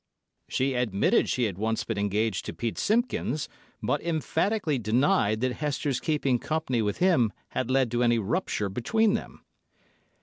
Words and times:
She 0.49 0.73
admitted 0.73 1.29
she 1.29 1.43
had 1.43 1.59
once 1.59 1.83
been 1.83 1.99
engaged 1.99 2.43
to 2.45 2.53
Pete 2.55 2.79
Simpkins, 2.79 3.47
but 3.83 4.01
emphatically 4.01 4.79
denied 4.79 5.41
that 5.41 5.51
Hester's 5.57 5.99
keeping 5.99 6.39
company 6.39 6.81
with 6.81 6.97
him 6.97 7.31
had 7.49 7.69
led 7.69 7.91
to 7.91 8.01
any 8.01 8.17
rupture 8.17 8.67
between 8.69 9.13
them. 9.13 9.45